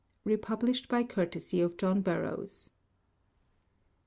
Republished 0.25 0.87
by 0.87 1.03
courtesy 1.03 1.61
of 1.61 1.77
John 1.77 2.01
Burroughs. 2.01 2.71